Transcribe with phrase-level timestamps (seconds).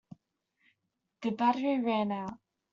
[1.21, 2.39] The battery ran out.